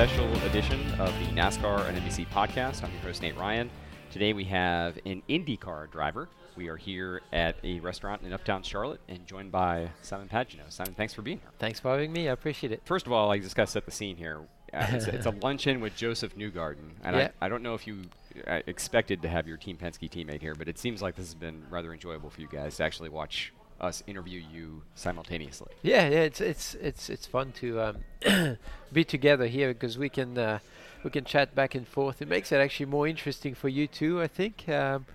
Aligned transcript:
Special 0.00 0.34
edition 0.46 0.80
of 0.92 1.12
the 1.18 1.26
NASCAR 1.38 1.86
and 1.86 1.98
NBC 1.98 2.26
podcast. 2.28 2.82
I'm 2.82 2.90
your 2.90 3.02
host, 3.02 3.20
Nate 3.20 3.36
Ryan. 3.36 3.68
Today 4.10 4.32
we 4.32 4.44
have 4.44 4.98
an 5.04 5.22
IndyCar 5.28 5.90
driver. 5.90 6.30
We 6.56 6.68
are 6.68 6.78
here 6.78 7.20
at 7.34 7.56
a 7.62 7.80
restaurant 7.80 8.22
in 8.22 8.32
Uptown 8.32 8.62
Charlotte 8.62 9.02
and 9.10 9.26
joined 9.26 9.52
by 9.52 9.90
Simon 10.00 10.26
Pagenaud. 10.26 10.70
Simon, 10.70 10.94
thanks 10.94 11.12
for 11.12 11.20
being 11.20 11.36
here. 11.36 11.50
Thanks 11.58 11.80
for 11.80 11.90
having 11.90 12.14
me. 12.14 12.30
I 12.30 12.32
appreciate 12.32 12.72
it. 12.72 12.80
First 12.86 13.04
of 13.04 13.12
all, 13.12 13.30
I 13.30 13.40
just 13.40 13.54
got 13.54 13.66
to 13.66 13.70
set 13.70 13.84
the 13.84 13.90
scene 13.90 14.16
here. 14.16 14.40
Uh, 14.72 14.86
it's, 14.88 15.04
it's, 15.04 15.26
a 15.26 15.30
luncheon 15.42 15.82
with 15.82 15.94
Josef 15.96 16.34
Newgarden. 16.34 16.92
And 17.04 17.16
yeah. 17.16 17.28
I, 17.42 17.44
I, 17.44 17.48
don't 17.50 17.62
know 17.62 17.74
if 17.74 17.86
you 17.86 18.04
uh, 18.46 18.60
expected 18.66 19.20
to 19.20 19.28
have 19.28 19.46
your 19.46 19.58
Team 19.58 19.76
Penske 19.76 20.10
teammate 20.10 20.40
here, 20.40 20.54
but 20.54 20.66
it 20.66 20.78
seems 20.78 21.02
like 21.02 21.14
this 21.14 21.26
has 21.26 21.34
been 21.34 21.62
rather 21.68 21.92
enjoyable 21.92 22.30
for 22.30 22.40
you 22.40 22.48
guys 22.50 22.78
to 22.78 22.84
actually 22.84 23.10
watch 23.10 23.52
us 23.80 24.02
interview 24.06 24.42
you 24.52 24.82
simultaneously. 24.94 25.72
Yeah, 25.82 26.08
yeah, 26.08 26.20
it's 26.20 26.40
it's 26.40 26.74
it's 26.74 27.08
it's 27.08 27.26
fun 27.26 27.52
to 27.52 27.80
um, 27.80 28.58
be 28.92 29.04
together 29.04 29.46
here 29.46 29.72
because 29.72 29.98
we 29.98 30.08
can 30.08 30.36
uh, 30.36 30.58
we 31.02 31.10
can 31.10 31.24
chat 31.24 31.54
back 31.54 31.74
and 31.74 31.86
forth. 31.86 32.20
It 32.20 32.28
makes 32.28 32.52
it 32.52 32.56
actually 32.56 32.86
more 32.86 33.06
interesting 33.08 33.54
for 33.54 33.68
you 33.68 33.86
too. 33.86 34.20
I 34.20 34.28
think 34.28 34.68
um, 34.68 35.06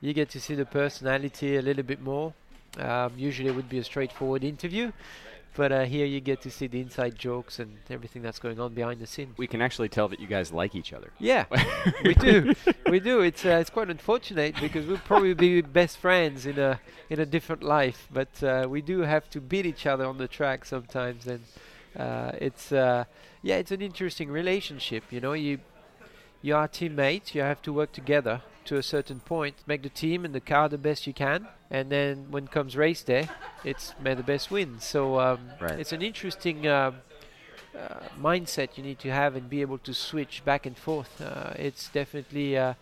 you 0.00 0.12
get 0.12 0.30
to 0.30 0.40
see 0.40 0.54
the 0.54 0.64
personality 0.66 1.56
a 1.56 1.62
little 1.62 1.82
bit 1.82 2.00
more. 2.00 2.32
Um, 2.78 3.12
usually, 3.16 3.48
it 3.48 3.54
would 3.56 3.68
be 3.68 3.78
a 3.78 3.84
straightforward 3.84 4.44
interview. 4.44 4.92
But 5.56 5.72
uh, 5.72 5.84
here 5.84 6.04
you 6.04 6.20
get 6.20 6.42
to 6.42 6.50
see 6.50 6.66
the 6.66 6.80
inside 6.80 7.16
jokes 7.16 7.58
and 7.58 7.78
everything 7.88 8.22
that's 8.22 8.38
going 8.38 8.60
on 8.60 8.74
behind 8.74 9.00
the 9.00 9.06
scenes. 9.06 9.38
We 9.38 9.46
can 9.46 9.62
actually 9.62 9.88
tell 9.88 10.08
that 10.08 10.20
you 10.20 10.26
guys 10.26 10.52
like 10.52 10.74
each 10.74 10.92
other. 10.92 11.10
Yeah, 11.18 11.46
we 12.04 12.14
do. 12.14 12.54
We 12.90 13.00
do. 13.00 13.20
It's 13.20 13.44
uh, 13.44 13.58
it's 13.60 13.70
quite 13.70 13.88
unfortunate 13.88 14.54
because 14.60 14.86
we'll 14.86 14.98
probably 14.98 15.34
be 15.34 15.62
best 15.62 15.96
friends 15.96 16.44
in 16.46 16.58
a 16.58 16.78
in 17.08 17.20
a 17.20 17.26
different 17.26 17.62
life, 17.62 18.06
but 18.12 18.42
uh, 18.42 18.66
we 18.68 18.82
do 18.82 19.00
have 19.00 19.30
to 19.30 19.40
beat 19.40 19.64
each 19.64 19.86
other 19.86 20.04
on 20.04 20.18
the 20.18 20.28
track 20.28 20.64
sometimes, 20.64 21.26
and 21.26 21.40
uh, 21.96 22.32
it's 22.38 22.72
uh, 22.72 23.04
yeah, 23.42 23.56
it's 23.56 23.70
an 23.70 23.80
interesting 23.80 24.30
relationship. 24.30 25.04
You 25.10 25.20
know, 25.20 25.32
you 25.32 25.60
you 26.42 26.54
are 26.56 26.68
teammates. 26.68 27.34
You 27.34 27.42
have 27.42 27.62
to 27.62 27.72
work 27.72 27.92
together 27.92 28.42
to 28.66 28.76
a 28.76 28.82
certain 28.82 29.20
point, 29.20 29.54
make 29.66 29.82
the 29.82 29.88
team 29.88 30.24
and 30.24 30.34
the 30.34 30.40
car 30.40 30.68
the 30.68 30.78
best 30.78 31.06
you 31.06 31.12
can, 31.12 31.46
and 31.70 31.90
then 31.90 32.26
when 32.30 32.46
comes 32.48 32.76
race 32.76 33.02
day, 33.02 33.28
it's 33.64 33.94
may 34.00 34.14
the 34.14 34.22
best 34.22 34.50
win. 34.50 34.80
So 34.80 35.20
um, 35.20 35.38
right. 35.60 35.78
it's 35.78 35.92
an 35.92 36.02
interesting 36.02 36.66
uh, 36.66 36.92
uh, 37.76 38.00
mindset 38.20 38.76
you 38.76 38.82
need 38.82 38.98
to 39.00 39.10
have 39.10 39.36
and 39.36 39.48
be 39.48 39.60
able 39.60 39.78
to 39.78 39.94
switch 39.94 40.44
back 40.44 40.66
and 40.66 40.76
forth. 40.76 41.20
Uh, 41.20 41.52
it's 41.56 41.88
definitely, 41.90 42.56
uh, 42.56 42.74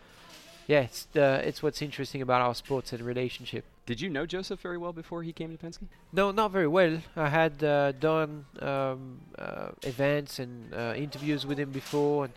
yeah, 0.67 0.81
it's 0.81 1.07
it's 1.15 1.63
what's 1.63 1.83
interesting 1.83 2.23
about 2.23 2.41
our 2.41 2.55
sports 2.55 2.93
and 2.93 3.03
relationship. 3.03 3.65
Did 3.87 4.01
you 4.01 4.09
know 4.09 4.25
Josef 4.25 4.61
very 4.61 4.79
well 4.79 4.95
before 4.95 5.23
he 5.23 5.33
came 5.33 5.55
to 5.55 5.63
Penske? 5.63 5.87
No, 6.13 6.31
not 6.31 6.51
very 6.51 6.69
well. 6.69 7.03
I 7.17 7.29
had 7.29 7.63
uh, 7.63 7.93
done 7.93 8.47
um, 8.61 9.21
uh, 9.39 9.73
events 9.83 10.39
and 10.39 10.73
interviews 10.97 11.45
with 11.45 11.59
him 11.59 11.71
before, 11.71 12.25
and 12.25 12.33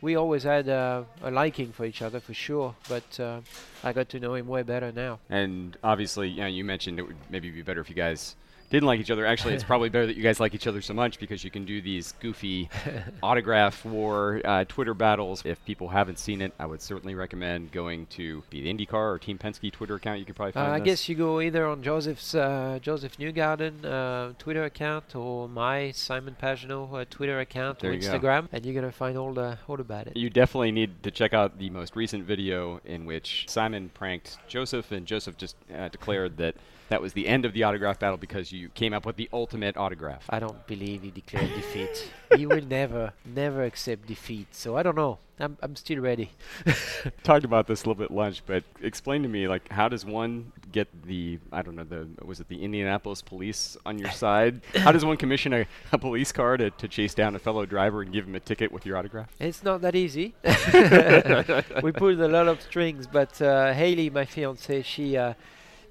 we 0.00 0.16
always 0.16 0.42
had 0.42 0.68
uh, 0.68 1.04
a 1.22 1.30
liking 1.30 1.72
for 1.72 1.84
each 1.84 2.02
other 2.02 2.20
for 2.20 2.34
sure, 2.34 2.74
but 2.88 3.20
uh, 3.20 3.40
I 3.82 3.92
got 3.92 4.08
to 4.10 4.20
know 4.20 4.34
him 4.34 4.46
way 4.46 4.62
better 4.62 4.92
now. 4.92 5.18
And 5.30 5.76
obviously, 5.82 6.28
you 6.28 6.40
know, 6.40 6.46
you 6.46 6.64
mentioned 6.64 6.98
it 6.98 7.02
would 7.06 7.16
maybe 7.30 7.50
be 7.50 7.62
better 7.62 7.80
if 7.80 7.88
you 7.88 7.94
guys 7.94 8.36
didn't 8.74 8.86
like 8.86 9.00
each 9.00 9.10
other. 9.10 9.24
Actually, 9.24 9.54
it's 9.54 9.64
probably 9.72 9.88
better 9.88 10.06
that 10.06 10.16
you 10.16 10.22
guys 10.22 10.40
like 10.40 10.54
each 10.54 10.66
other 10.66 10.82
so 10.82 10.92
much 10.92 11.18
because 11.18 11.44
you 11.44 11.50
can 11.50 11.64
do 11.64 11.80
these 11.80 12.12
goofy 12.20 12.68
autograph 13.22 13.84
war 13.84 14.40
uh, 14.44 14.64
Twitter 14.64 14.94
battles. 14.94 15.42
If 15.44 15.64
people 15.64 15.88
haven't 15.88 16.18
seen 16.18 16.42
it, 16.42 16.52
I 16.58 16.66
would 16.66 16.82
certainly 16.82 17.14
recommend 17.14 17.72
going 17.72 18.06
to 18.06 18.42
be 18.50 18.60
the 18.62 18.72
IndyCar 18.72 19.14
or 19.14 19.18
Team 19.18 19.38
Penske 19.38 19.72
Twitter 19.72 19.94
account. 19.94 20.18
You 20.18 20.24
could 20.24 20.36
probably 20.36 20.52
find. 20.52 20.68
Uh, 20.68 20.74
I 20.74 20.78
this. 20.80 20.86
guess 20.86 21.08
you 21.08 21.14
go 21.14 21.40
either 21.40 21.66
on 21.66 21.82
Josef's 21.82 22.34
uh, 22.34 22.78
Josef 22.82 23.16
Newgarden 23.16 23.84
uh, 23.84 24.32
Twitter 24.38 24.64
account 24.64 25.14
or 25.14 25.48
my 25.48 25.92
Simon 25.92 26.36
Pagenaud 26.40 26.92
uh, 26.92 27.04
Twitter 27.08 27.40
account 27.40 27.78
there 27.78 27.92
or 27.92 27.96
Instagram, 27.96 28.42
go. 28.42 28.48
and 28.52 28.66
you're 28.66 28.74
gonna 28.74 28.92
find 28.92 29.16
all 29.16 29.32
the 29.32 29.58
all 29.68 29.80
about 29.80 30.08
it. 30.08 30.16
You 30.16 30.30
definitely 30.30 30.72
need 30.72 31.02
to 31.04 31.10
check 31.10 31.32
out 31.32 31.58
the 31.58 31.70
most 31.70 31.96
recent 31.96 32.24
video 32.24 32.80
in 32.84 33.06
which 33.06 33.46
Simon 33.48 33.90
pranked 33.94 34.38
Josef, 34.48 34.90
and 34.90 35.06
Josef 35.06 35.36
just 35.36 35.56
uh, 35.72 35.88
declared 35.88 36.36
that 36.38 36.56
that 36.88 37.00
was 37.00 37.12
the 37.12 37.26
end 37.26 37.44
of 37.44 37.52
the 37.52 37.62
autograph 37.62 37.98
battle 37.98 38.16
because 38.16 38.52
you 38.52 38.63
came 38.70 38.92
up 38.92 39.06
with 39.06 39.16
the 39.16 39.28
ultimate 39.32 39.76
autograph. 39.76 40.24
I 40.28 40.38
don't 40.38 40.66
believe 40.66 41.02
he 41.02 41.10
declared 41.10 41.54
defeat. 41.54 42.10
He 42.34 42.46
will 42.46 42.64
never, 42.64 43.12
never 43.24 43.62
accept 43.62 44.08
defeat. 44.08 44.56
So 44.56 44.76
I 44.76 44.82
don't 44.82 44.96
know. 44.96 45.18
I'm, 45.38 45.56
I'm 45.62 45.76
still 45.76 46.00
ready. 46.00 46.30
Talked 47.22 47.44
about 47.44 47.66
this 47.66 47.82
a 47.82 47.88
little 47.88 48.00
bit 48.00 48.10
lunch, 48.10 48.42
but 48.46 48.64
explain 48.82 49.22
to 49.22 49.28
me, 49.28 49.46
like, 49.46 49.68
how 49.70 49.88
does 49.88 50.04
one 50.04 50.52
get 50.72 50.88
the, 51.04 51.38
I 51.52 51.62
don't 51.62 51.76
know, 51.76 51.84
the 51.84 52.08
was 52.24 52.40
it 52.40 52.48
the 52.48 52.62
Indianapolis 52.62 53.22
police 53.22 53.76
on 53.84 53.98
your 53.98 54.10
side? 54.10 54.62
How 54.74 54.92
does 54.92 55.04
one 55.04 55.16
commission 55.16 55.52
a, 55.52 55.66
a 55.92 55.98
police 55.98 56.32
car 56.32 56.56
to, 56.56 56.70
to 56.70 56.88
chase 56.88 57.14
down 57.14 57.34
a 57.34 57.38
fellow 57.38 57.66
driver 57.66 58.02
and 58.02 58.12
give 58.12 58.26
him 58.26 58.34
a 58.34 58.40
ticket 58.40 58.70
with 58.72 58.86
your 58.86 58.96
autograph? 58.96 59.28
It's 59.40 59.62
not 59.62 59.80
that 59.82 59.94
easy. 59.94 60.34
we 61.82 61.92
pulled 61.92 62.20
a 62.20 62.28
lot 62.28 62.48
of 62.48 62.60
strings, 62.62 63.06
but 63.06 63.40
uh, 63.40 63.72
Haley, 63.72 64.10
my 64.10 64.24
fiance, 64.24 64.82
she. 64.82 65.16
Uh, 65.16 65.34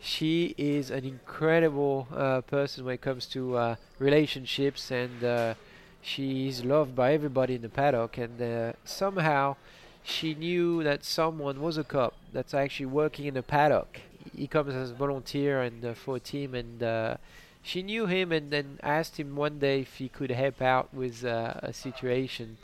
she 0.04 0.54
is 0.58 0.92
an 0.92 1.06
incredible 1.06 2.10
uh, 2.14 2.42
person 2.42 2.84
when 2.84 2.96
it 2.96 3.02
comes 3.02 3.26
to 3.28 3.56
uh, 3.56 3.76
relationships, 4.00 4.92
and 4.92 5.24
uh, 5.24 5.54
she 6.02 6.50
is 6.50 6.66
loved 6.66 6.94
by 6.94 7.14
everybody 7.14 7.56
in 7.56 7.62
the 7.62 7.70
paddock. 7.70 8.18
And 8.18 8.42
uh, 8.42 8.74
somehow, 8.84 9.56
she 10.04 10.36
knew 10.36 10.84
that 10.84 11.06
someone 11.06 11.62
was 11.62 11.78
a 11.78 11.86
cop 11.86 12.16
that's 12.34 12.54
actually 12.54 12.88
working 12.88 13.28
in 13.28 13.34
the 13.34 13.42
paddock. 13.42 14.02
He 14.36 14.46
comes 14.46 14.76
as 14.76 14.92
a 14.92 14.94
volunteer 14.94 15.62
and 15.62 15.86
uh, 15.86 15.94
for 15.94 16.18
a 16.18 16.20
team, 16.20 16.54
and 16.54 16.84
uh, 16.84 17.16
she 17.62 17.82
knew 17.82 18.06
him, 18.06 18.34
and 18.34 18.52
then 18.52 18.80
asked 18.84 19.18
him 19.18 19.38
one 19.38 19.58
day 19.58 19.82
if 19.82 19.96
he 19.96 20.10
could 20.10 20.32
help 20.32 20.62
out 20.62 20.94
with 20.94 21.24
a 21.24 21.72
situation, 21.72 22.58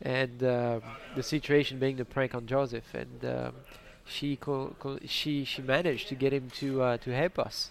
and 0.00 0.44
um, 0.44 0.80
the 1.16 1.24
situation 1.24 1.80
being 1.80 1.96
the 1.96 2.04
prank 2.04 2.36
on 2.36 2.46
Josef, 2.46 2.94
and. 2.94 3.24
Um, 3.24 3.54
she 4.04 4.36
co- 4.36 4.74
co- 4.78 4.98
she 5.06 5.44
she 5.44 5.62
managed 5.62 6.08
to 6.08 6.14
get 6.14 6.32
him 6.32 6.50
to 6.60 6.82
uh, 6.82 6.96
to 6.98 7.10
help 7.14 7.38
us. 7.38 7.70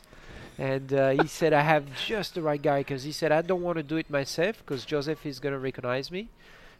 And 0.57 0.93
uh, 0.93 1.09
he 1.09 1.27
said, 1.27 1.53
I 1.53 1.61
have 1.61 1.91
just 1.93 2.35
the 2.35 2.41
right 2.41 2.61
guy 2.61 2.81
because 2.81 3.03
he 3.03 3.11
said, 3.11 3.31
I 3.31 3.41
don't 3.41 3.61
want 3.61 3.77
to 3.77 3.83
do 3.83 3.97
it 3.97 4.09
myself 4.09 4.57
because 4.59 4.85
Josef 4.85 5.25
is 5.25 5.39
going 5.39 5.53
to 5.53 5.59
recognize 5.59 6.11
me, 6.11 6.29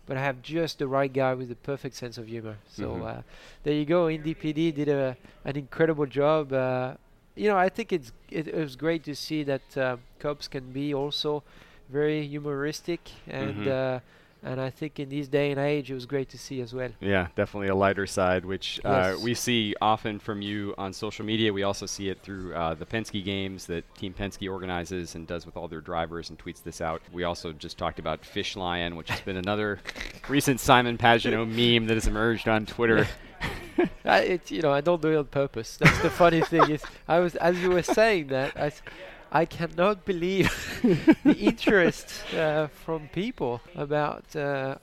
but 0.06 0.18
I 0.18 0.22
have 0.22 0.42
just 0.42 0.80
the 0.80 0.88
right 0.88 1.12
guy 1.12 1.34
with 1.34 1.50
the 1.50 1.56
perfect 1.56 1.96
sense 1.96 2.18
of 2.18 2.28
humor. 2.28 2.58
So 2.68 3.02
Mhm. 3.02 3.04
uh, 3.04 3.22
there 3.64 3.74
you 3.74 3.86
go. 3.86 4.10
Indy 4.10 4.34
PD 4.34 4.72
did 4.72 4.90
a, 4.90 5.18
an 5.46 5.56
incredible 5.58 6.06
job. 6.06 6.54
Uh, 6.54 6.96
you 7.36 7.48
know, 7.50 7.58
I 7.58 7.70
think 7.70 7.92
it's 7.94 8.12
it, 8.30 8.48
it 8.48 8.56
was 8.56 8.76
great 8.76 9.04
to 9.06 9.16
see 9.16 9.44
that 9.44 9.78
uh, 9.78 9.98
Cubs 10.20 10.48
can 10.48 10.72
be 10.72 10.94
also 10.94 11.44
very 11.90 12.26
humoristic 12.28 13.12
and 13.28 13.68
Mhm. 13.68 13.74
Uh, 14.44 14.50
and 14.50 14.62
I 14.62 14.70
think 14.70 15.00
in 15.00 15.10
this 15.10 15.28
day 15.28 15.52
and 15.52 15.60
age, 15.60 15.90
it 15.92 15.94
was 15.94 16.06
great 16.06 16.30
to 16.30 16.38
see 16.38 16.62
as 16.62 16.74
well. 16.74 16.90
Yeah, 17.00 17.28
definitely 17.36 17.70
a 17.70 17.76
lighter 17.76 18.06
side, 18.06 18.46
which 18.46 18.80
uh, 18.84 19.16
we 19.22 19.34
see 19.34 19.76
often 19.82 20.20
from 20.20 20.42
you 20.42 20.74
on 20.78 20.94
social 20.94 21.26
media. 21.26 21.52
We 21.54 21.64
also 21.64 21.86
see 21.86 22.10
it 22.10 22.22
through 22.22 22.54
uh, 22.54 22.74
the 22.74 22.86
Penske 22.86 23.24
games 23.24 23.66
that 23.68 23.84
Team 23.96 24.14
Penske 24.14 24.52
organizes 24.52 25.16
and 25.16 25.26
does 25.28 25.46
with 25.46 25.58
all 25.58 25.68
their 25.68 25.82
drivers 25.82 26.30
and 26.30 26.38
tweets 26.38 26.62
this 26.62 26.82
out. 26.82 27.02
We 27.12 27.24
also 27.24 27.54
just 27.54 27.78
talked 27.78 28.00
about 28.00 28.26
Fish 28.26 28.56
Lion, 28.56 28.96
which 28.96 29.10
has 29.10 29.22
been 29.22 29.38
another 29.38 29.80
recent 30.30 30.60
Simon 30.60 30.98
Pagenaud 30.98 31.46
meme 31.46 31.88
that 31.88 31.96
has 31.96 32.08
emerged 32.08 32.48
on 32.48 32.66
Twitter. 32.66 33.08
I, 34.06 34.20
it, 34.20 34.52
you 34.52 34.62
know, 34.62 34.72
I 34.72 34.82
don't 34.82 35.02
do 35.02 35.14
it 35.14 35.18
on 35.18 35.26
purpose. 35.26 35.78
That's 35.78 36.02
the 36.02 36.10
funny 36.10 36.42
thing 36.52 36.70
is, 36.70 36.84
I 37.08 37.20
was 37.20 37.36
as 37.36 37.60
you 37.60 37.72
were 37.72 37.84
saying 37.84 38.28
that, 38.28 38.56
I, 38.58 38.72
I 39.36 39.46
cannot 39.46 40.06
believe 40.06 40.54
the 41.24 41.36
interest 41.36 42.24
uh, 42.36 42.68
from 42.68 43.08
people 43.08 43.62
about 43.76 44.36
uh, 44.36 44.76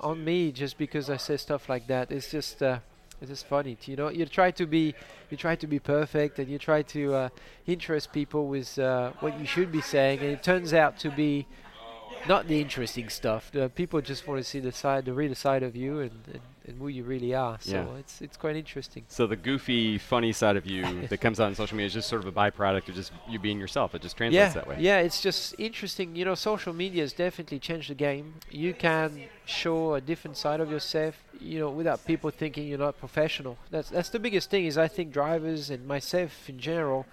on 0.00 0.24
me 0.24 0.52
just 0.52 0.78
because 0.78 1.10
I 1.10 1.16
say 1.16 1.36
stuff 1.36 1.68
like 1.68 1.88
that. 1.88 2.12
It's 2.12 2.30
just. 2.30 2.62
Uh, 2.62 2.78
it's 3.20 3.28
just 3.28 3.46
funny, 3.48 3.76
you 3.84 3.96
know. 3.96 4.08
You 4.08 4.24
try 4.24 4.50
to 4.52 4.64
be, 4.64 4.94
you 5.28 5.36
try 5.36 5.54
to 5.54 5.66
be 5.66 5.78
perfect, 5.78 6.38
and 6.38 6.48
you 6.48 6.58
try 6.58 6.80
to 6.84 7.14
uh, 7.14 7.28
interest 7.66 8.14
people 8.14 8.46
with 8.46 8.78
uh, 8.78 9.12
what 9.20 9.38
you 9.38 9.44
should 9.44 9.70
be 9.70 9.82
saying, 9.82 10.20
and 10.20 10.30
it 10.30 10.42
turns 10.42 10.72
out 10.72 10.98
to 11.00 11.10
be 11.10 11.46
not 12.28 12.46
the 12.48 12.60
interesting 12.60 13.08
stuff. 13.08 13.50
The 13.52 13.68
people 13.68 14.00
just 14.00 14.26
want 14.26 14.38
to 14.40 14.44
see 14.44 14.60
the 14.60 14.72
side, 14.72 15.04
the 15.04 15.12
real 15.12 15.34
side 15.34 15.62
of 15.62 15.74
you, 15.74 16.00
and, 16.00 16.10
and, 16.32 16.40
and 16.66 16.78
who 16.78 16.88
you 16.88 17.02
really 17.04 17.34
are. 17.34 17.58
So 17.60 17.72
Yeah. 17.72 17.98
it's 17.98 18.20
it's 18.20 18.36
quite 18.36 18.56
interesting. 18.56 19.04
So 19.08 19.26
the 19.26 19.36
goofy, 19.36 19.98
funny 19.98 20.32
side 20.32 20.56
of 20.56 20.66
you 20.66 21.06
that 21.08 21.18
comes 21.20 21.40
out 21.40 21.46
on 21.46 21.54
social 21.54 21.76
media 21.76 21.86
is 21.86 21.94
just 21.94 22.08
sort 22.08 22.22
of 22.24 22.28
a 22.28 22.32
byproduct 22.32 22.88
of 22.88 22.94
just 22.94 23.12
you 23.28 23.38
being 23.38 23.58
yourself. 23.58 23.94
It 23.94 24.02
just 24.02 24.16
translates 24.16 24.54
yeah, 24.54 24.60
that 24.60 24.66
way. 24.68 24.76
yeah, 24.78 24.98
it's 24.98 25.20
just 25.20 25.54
interesting. 25.58 26.14
You 26.14 26.24
know, 26.26 26.34
social 26.34 26.72
media 26.72 27.02
has 27.02 27.12
definitely 27.12 27.58
changed 27.58 27.90
the 27.90 27.94
game. 27.94 28.34
You 28.50 28.74
can 28.74 29.24
show 29.46 29.94
a 29.94 30.00
different 30.00 30.36
side 30.36 30.60
of 30.60 30.70
yourself, 30.70 31.14
you 31.40 31.58
know, 31.58 31.70
without 31.70 32.04
people 32.04 32.30
thinking 32.30 32.68
you're 32.68 32.78
not 32.78 32.98
professional. 32.98 33.56
That's 33.70 33.88
that's 33.88 34.10
the 34.10 34.18
biggest 34.20 34.50
thing. 34.50 34.66
Is 34.66 34.76
I 34.76 34.88
think 34.88 35.12
drivers 35.12 35.70
and 35.70 35.86
myself 35.86 36.48
in 36.48 36.58
general, 36.58 37.06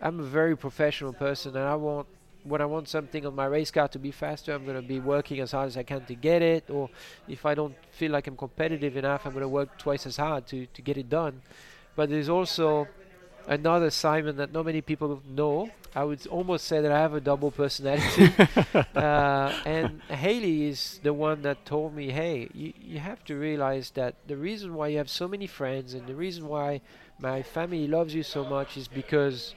I'm 0.00 0.18
a 0.20 0.24
very 0.24 0.56
professional 0.56 1.12
person, 1.12 1.56
and 1.56 1.64
I 1.64 1.74
want 1.76 2.06
when 2.48 2.60
I 2.60 2.66
want 2.66 2.88
something 2.88 3.26
on 3.26 3.34
my 3.34 3.46
race 3.46 3.70
car 3.70 3.88
to 3.88 3.98
be 3.98 4.10
faster, 4.10 4.52
I'm 4.52 4.64
going 4.64 4.80
to 4.80 4.86
be 4.86 5.00
working 5.00 5.40
as 5.40 5.52
hard 5.52 5.68
as 5.68 5.76
I 5.76 5.82
can 5.82 6.04
to 6.06 6.14
get 6.14 6.42
it. 6.42 6.70
Or 6.70 6.90
if 7.28 7.44
I 7.44 7.54
don't 7.54 7.74
feel 7.90 8.12
like 8.12 8.26
I'm 8.26 8.36
competitive 8.36 8.96
enough, 8.96 9.26
I'm 9.26 9.32
going 9.32 9.42
to 9.42 9.48
work 9.48 9.78
twice 9.78 10.06
as 10.06 10.16
hard 10.16 10.46
to 10.48 10.66
to 10.66 10.82
get 10.82 10.96
it 10.96 11.08
done. 11.08 11.42
But 11.96 12.10
there's 12.10 12.28
also 12.28 12.88
another 13.46 13.90
Simon 13.90 14.36
that 14.36 14.52
not 14.52 14.64
many 14.66 14.80
people 14.80 15.22
know. 15.26 15.70
I 15.94 16.04
would 16.04 16.26
almost 16.26 16.66
say 16.66 16.80
that 16.80 16.92
I 16.92 16.98
have 16.98 17.14
a 17.14 17.20
double 17.20 17.50
personality. 17.50 18.30
uh, 18.94 19.52
and 19.64 20.02
Haley 20.02 20.66
is 20.66 21.00
the 21.02 21.14
one 21.14 21.42
that 21.42 21.64
told 21.64 21.94
me, 21.94 22.10
hey, 22.10 22.48
you, 22.52 22.74
you 22.78 22.98
have 22.98 23.24
to 23.24 23.36
realize 23.36 23.92
that 23.92 24.14
the 24.26 24.36
reason 24.36 24.74
why 24.74 24.88
you 24.88 24.98
have 24.98 25.08
so 25.08 25.26
many 25.26 25.46
friends 25.46 25.94
and 25.94 26.06
the 26.06 26.14
reason 26.14 26.48
why 26.48 26.82
my 27.18 27.42
family 27.42 27.86
loves 27.88 28.14
you 28.14 28.22
so 28.22 28.44
much 28.44 28.76
is 28.76 28.88
because 28.88 29.54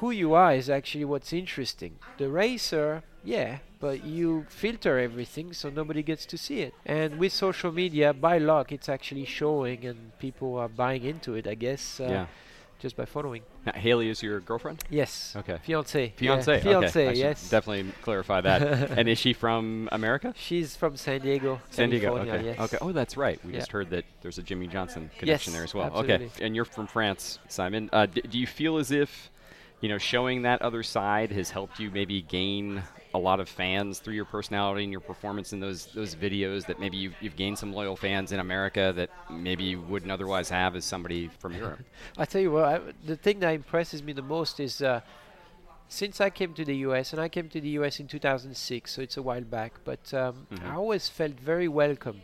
who 0.00 0.10
you 0.10 0.34
are 0.34 0.52
is 0.54 0.68
actually 0.68 1.04
what's 1.04 1.32
interesting. 1.32 1.98
The 2.18 2.28
racer, 2.28 3.02
yeah, 3.24 3.58
but 3.80 4.04
you 4.04 4.46
filter 4.48 4.98
everything 4.98 5.52
so 5.52 5.70
nobody 5.70 6.02
gets 6.02 6.26
to 6.26 6.36
see 6.36 6.60
it. 6.60 6.74
And 6.84 7.18
with 7.18 7.32
social 7.32 7.72
media, 7.72 8.12
by 8.12 8.38
luck, 8.38 8.72
it's 8.72 8.88
actually 8.88 9.24
showing 9.24 9.84
and 9.86 10.18
people 10.18 10.56
are 10.56 10.68
buying 10.68 11.04
into 11.04 11.34
it, 11.34 11.46
I 11.46 11.54
guess, 11.54 12.00
uh, 12.00 12.04
yeah. 12.04 12.26
just 12.78 12.96
by 12.96 13.04
following. 13.04 13.42
Now, 13.66 13.72
Haley 13.72 14.08
is 14.08 14.22
your 14.22 14.40
girlfriend? 14.40 14.82
Yes. 14.88 15.34
Okay. 15.36 15.58
Fiance. 15.64 16.14
Fiance. 16.16 16.54
Yeah. 16.56 16.60
Fiance, 16.62 17.08
okay. 17.08 17.18
Yes. 17.18 17.50
Definitely 17.50 17.92
clarify 18.02 18.40
that. 18.40 18.62
and 18.98 19.06
is 19.08 19.18
she 19.18 19.32
from 19.34 19.88
America? 19.92 20.32
She's 20.36 20.76
from 20.76 20.96
San 20.96 21.20
Diego. 21.20 21.60
San 21.70 21.90
Diego. 21.90 22.06
California, 22.16 22.34
Okay. 22.34 22.44
Yes. 22.46 22.58
Okay. 22.60 22.78
Oh, 22.80 22.92
that's 22.92 23.16
right. 23.18 23.38
We 23.44 23.52
Yeah. 23.52 23.58
just 23.58 23.72
heard 23.72 23.90
that 23.90 24.04
there's 24.22 24.38
a 24.38 24.42
Jimmie 24.42 24.66
Johnson 24.68 25.10
connection 25.18 25.52
Yes, 25.52 25.56
there 25.56 25.64
as 25.64 25.74
well. 25.74 25.86
absolutely. 25.88 26.26
Okay. 26.26 26.44
And 26.44 26.56
you're 26.56 26.64
from 26.64 26.86
France, 26.86 27.38
Simon. 27.48 27.90
Uh, 27.92 28.06
d- 28.06 28.22
do 28.22 28.38
you 28.38 28.46
feel 28.46 28.78
as 28.78 28.90
if, 28.90 29.30
you 29.80 29.88
know, 29.88 29.98
showing 29.98 30.42
that 30.42 30.60
other 30.62 30.82
side 30.82 31.30
has 31.32 31.50
helped 31.50 31.78
you 31.78 31.90
maybe 31.90 32.22
gain 32.22 32.82
a 33.14 33.18
lot 33.18 33.40
of 33.40 33.48
fans 33.48 33.98
through 33.98 34.14
your 34.14 34.24
personality 34.26 34.82
and 34.84 34.92
your 34.92 35.00
performance 35.00 35.52
in 35.52 35.60
those 35.60 35.86
those 35.86 36.14
videos? 36.14 36.66
That 36.66 36.78
maybe 36.78 36.96
you've, 36.96 37.14
you've 37.20 37.36
gained 37.36 37.58
some 37.58 37.72
loyal 37.72 37.96
fans 37.96 38.32
in 38.32 38.40
America 38.40 38.92
that 38.96 39.10
maybe 39.30 39.64
you 39.64 39.80
wouldn't 39.80 40.12
otherwise 40.12 40.48
have 40.50 40.76
as 40.76 40.84
somebody 40.84 41.28
from 41.38 41.54
Europe. 41.54 41.80
I 42.18 42.24
tell 42.24 42.42
you 42.42 42.52
what, 42.52 42.64
I, 42.64 42.80
the 43.06 43.16
thing 43.16 43.40
that 43.40 43.50
impresses 43.54 44.02
me 44.02 44.12
the 44.12 44.22
most 44.22 44.60
is 44.60 44.82
uh, 44.82 45.00
since 45.88 46.20
I 46.20 46.30
came 46.30 46.54
to 46.54 46.64
the 46.64 46.76
US, 46.88 47.12
and 47.12 47.20
I 47.20 47.28
came 47.28 47.48
to 47.48 47.60
the 47.60 47.70
US 47.70 47.98
in 48.00 48.06
2006, 48.06 48.92
so 48.92 49.02
it's 49.02 49.16
a 49.16 49.22
while 49.22 49.42
back, 49.42 49.72
but 49.84 50.12
um, 50.14 50.46
Mhm. 50.52 50.70
I 50.70 50.74
always 50.76 51.08
felt 51.08 51.40
very 51.40 51.68
welcome. 51.68 52.22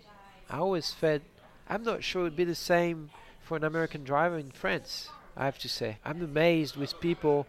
I 0.49 0.59
always 0.59 0.93
felt, 0.93 1.23
I'm 1.69 1.83
not 1.83 2.05
sure 2.05 2.23
it'd 2.27 2.37
be 2.37 2.45
the 2.45 2.55
same 2.55 3.11
for 3.43 3.57
an 3.57 3.65
American 3.65 4.05
driver 4.05 4.39
in 4.39 4.53
France, 4.53 5.09
I 5.37 5.45
have 5.45 5.59
to 5.59 5.69
say. 5.69 5.99
I'm 6.05 6.23
amazed 6.23 6.77
with 6.77 6.99
people. 7.01 7.47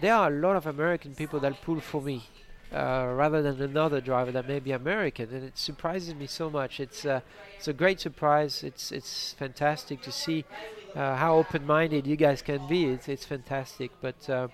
There 0.00 0.14
are 0.14 0.28
a 0.28 0.36
lot 0.40 0.56
of 0.56 0.66
American 0.66 1.14
people 1.14 1.40
that 1.40 1.60
pull 1.62 1.80
for 1.80 2.02
me. 2.02 2.24
Uh, 2.72 3.12
rather 3.16 3.42
than 3.42 3.60
another 3.60 4.00
driver 4.00 4.30
that 4.30 4.46
may 4.46 4.60
be 4.60 4.70
American, 4.70 5.28
and 5.34 5.42
it 5.42 5.58
surprises 5.58 6.14
me 6.14 6.28
so 6.28 6.48
much. 6.48 6.78
It's 6.78 7.04
uh, 7.04 7.20
it's 7.56 7.66
a 7.66 7.72
great 7.72 7.98
surprise. 7.98 8.62
It's 8.62 8.92
it's 8.92 9.32
fantastic 9.32 10.00
to 10.02 10.12
see 10.12 10.44
uh, 10.94 11.16
how 11.16 11.34
open-minded 11.38 12.06
you 12.06 12.14
guys 12.14 12.42
can 12.42 12.68
be. 12.68 12.84
It's 12.84 13.08
it's 13.08 13.24
fantastic. 13.24 13.90
But 14.00 14.30
uh, 14.30 14.46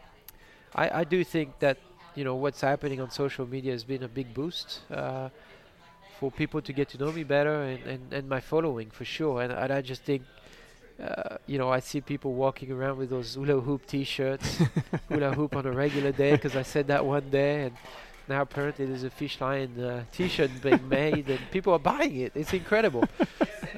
I 0.74 1.00
I 1.00 1.04
do 1.04 1.24
think 1.24 1.58
that 1.58 1.76
you 2.14 2.24
know 2.24 2.36
what's 2.36 2.62
happening 2.62 3.02
on 3.02 3.10
social 3.10 3.46
media 3.46 3.72
has 3.72 3.84
been 3.84 4.02
a 4.02 4.08
big 4.08 4.32
boost 4.32 4.80
uh, 4.90 5.28
for 6.18 6.30
people 6.30 6.62
to 6.62 6.72
get 6.72 6.88
to 6.88 6.96
know 6.96 7.12
me 7.12 7.22
better 7.22 7.64
and, 7.64 7.82
and, 7.84 8.12
and 8.14 8.28
my 8.30 8.40
following 8.40 8.88
for 8.90 9.04
sure. 9.04 9.42
And, 9.42 9.52
and 9.52 9.70
I 9.70 9.82
just 9.82 10.04
think. 10.04 10.22
Uh, 11.02 11.36
you 11.46 11.58
know, 11.58 11.70
I 11.70 11.80
see 11.80 12.00
people 12.00 12.32
walking 12.32 12.72
around 12.72 12.96
with 12.96 13.10
those 13.10 13.34
hula 13.34 13.60
hoop 13.60 13.86
T-shirts, 13.86 14.62
hula 15.08 15.32
hoop 15.34 15.54
on 15.54 15.66
a 15.66 15.72
regular 15.72 16.10
day 16.10 16.32
because 16.32 16.56
I 16.56 16.62
said 16.62 16.86
that 16.86 17.04
one 17.04 17.28
day, 17.28 17.64
and 17.64 17.76
now 18.28 18.42
apparently 18.42 18.86
there's 18.86 19.04
a 19.04 19.10
fish 19.10 19.38
line 19.40 19.78
uh, 19.78 20.04
T-shirt 20.12 20.50
being 20.62 20.88
made, 20.88 21.28
and 21.28 21.40
people 21.50 21.74
are 21.74 21.78
buying 21.78 22.16
it. 22.16 22.32
It's 22.34 22.54
incredible. 22.54 23.04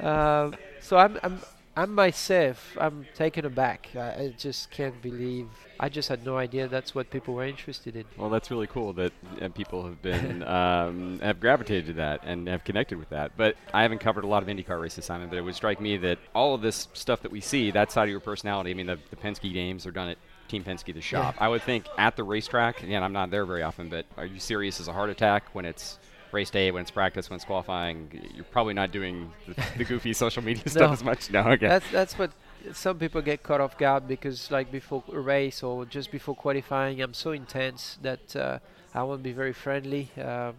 um, 0.01 0.55
so 0.81 0.97
I'm, 0.97 1.19
I'm, 1.25 1.41
I'm 1.79 1.95
myself. 1.95 2.77
I'm 2.81 3.07
taken 3.15 3.45
aback. 3.45 3.91
I, 3.95 4.01
I 4.01 4.35
just 4.37 4.69
can't 4.73 5.01
believe. 5.01 5.47
I 5.79 5.89
just 5.89 6.09
had 6.09 6.27
no 6.27 6.37
idea 6.37 6.67
that's 6.67 6.93
what 6.93 7.09
people 7.09 7.35
were 7.35 7.45
interested 7.45 7.95
in. 7.95 8.05
Well, 8.17 8.31
that's 8.31 8.51
really 8.51 8.67
cool 8.67 8.93
that 8.95 9.13
uh, 9.41 9.49
people 9.51 9.85
have 9.85 10.03
been 10.03 10.43
um, 10.59 11.21
have 11.21 11.39
gravitated 11.39 11.87
to 11.87 11.93
that 11.93 12.23
and 12.25 12.49
have 12.49 12.65
connected 12.65 12.99
with 12.99 13.11
that. 13.11 13.31
But 13.37 13.55
I 13.73 13.83
haven't 13.83 14.01
covered 14.01 14.25
a 14.25 14.27
lot 14.27 14.43
of 14.43 14.49
IndyCar 14.49 14.81
races, 14.81 15.05
Simon. 15.05 15.29
But 15.29 15.39
it 15.39 15.43
would 15.43 15.55
strike 15.55 15.81
me 15.81 15.97
that 15.99 16.19
all 16.35 16.53
of 16.53 16.63
this 16.63 16.89
stuff 16.95 17.23
that 17.23 17.31
we 17.31 17.41
see, 17.41 17.71
that 17.71 17.93
side 17.93 18.09
of 18.09 18.11
your 18.11 18.19
personality. 18.19 18.73
I 18.73 18.75
mean, 18.75 18.87
the, 18.87 18.99
the 19.11 19.17
Penske 19.17 19.53
games 19.53 19.87
are 19.87 19.93
done 19.93 20.09
at 20.09 20.19
Team 20.49 20.65
Penske, 20.65 20.93
the 20.93 21.01
shop. 21.01 21.37
I 21.39 21.47
would 21.47 21.63
think 21.63 21.87
at 21.97 22.17
the 22.17 22.25
racetrack. 22.25 22.83
Again, 22.83 23.05
I'm 23.05 23.13
not 23.13 23.31
there 23.31 23.47
very 23.47 23.63
often, 23.63 23.89
but 23.89 24.05
are 24.17 24.27
you 24.27 24.41
serious 24.41 24.81
as 24.81 24.89
a 24.89 24.93
heart 24.93 25.11
attack 25.11 25.55
when 25.55 25.65
it's 25.65 26.01
race 26.33 26.51
day, 26.51 26.71
when 26.71 26.83
it's 26.83 26.91
practice, 26.91 27.31
when 27.31 27.37
it's 27.37 27.45
qualifying? 27.45 28.09
You're 28.35 28.45
probably 28.45 28.75
not 28.75 28.93
doing 28.93 29.33
the, 29.47 29.55
the 29.77 29.85
goofy 29.91 30.13
social 30.13 30.43
media 30.43 30.69
stuff 30.69 30.93
as 30.93 31.05
much. 31.05 31.31
No, 31.31 31.41
okay. 31.41 31.69
That's 31.69 31.91
that's 31.91 32.19
what 32.19 32.33
some 32.73 32.99
people 32.99 33.23
get 33.23 33.43
caught 33.43 33.61
off 33.61 33.79
guard 33.79 34.09
because 34.09 34.51
like 34.51 34.71
before 34.71 35.03
a 35.13 35.21
race 35.21 35.63
or 35.63 35.85
just 35.85 36.11
before 36.11 36.35
qualifying, 36.35 37.01
I'm 37.01 37.15
so 37.15 37.33
intense 37.33 37.99
that 38.03 38.35
uh, 38.37 38.59
I 38.95 39.03
won't 39.03 39.23
be 39.23 39.33
very 39.33 39.53
friendly 39.53 40.11
um, 40.23 40.55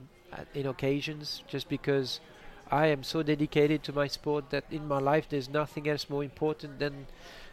in 0.53 0.65
occasions 0.67 1.43
just 1.47 1.69
because 1.69 2.19
I 2.71 2.87
am 2.87 3.03
so 3.03 3.23
dedicated 3.23 3.83
to 3.83 3.93
my 3.93 4.07
sport 4.07 4.51
that 4.51 4.65
in 4.69 4.87
my 4.87 4.99
life 4.99 5.27
there's 5.29 5.49
nothing 5.49 5.87
else 5.89 6.09
more 6.09 6.23
important 6.23 6.79
than 6.79 7.07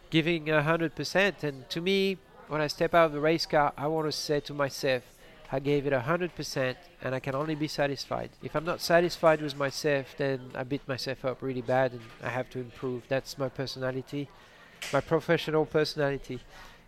giving 0.09 0.49
a 0.49 0.63
hundred 0.63 0.95
percent. 0.95 1.43
And 1.43 1.69
to 1.69 1.81
me, 1.81 2.17
when 2.47 2.61
I 2.61 2.67
step 2.67 2.93
out 2.93 3.07
of 3.07 3.11
the 3.13 3.19
race 3.19 3.45
car, 3.45 3.73
I 3.77 3.87
want 3.87 4.07
to 4.07 4.11
say 4.11 4.39
to 4.41 4.53
myself, 4.53 5.03
I 5.51 5.59
gave 5.59 5.87
it 5.87 5.93
a 5.93 6.01
hundred 6.01 6.35
percent, 6.35 6.77
and 7.01 7.15
I 7.15 7.19
can 7.19 7.33
only 7.33 7.55
be 7.55 7.67
satisfied. 7.67 8.31
If 8.43 8.55
I'm 8.55 8.65
not 8.65 8.81
satisfied 8.81 9.41
with 9.41 9.55
myself, 9.57 10.15
then 10.17 10.51
I 10.53 10.63
beat 10.63 10.85
myself 10.87 11.23
up 11.23 11.41
really 11.41 11.61
bad, 11.61 11.93
and 11.93 12.01
I 12.21 12.29
have 12.29 12.49
to 12.51 12.59
improve. 12.59 13.03
That's 13.07 13.37
my 13.37 13.49
personality, 13.49 14.27
my 14.91 15.01
professional 15.01 15.65
personality. 15.65 16.41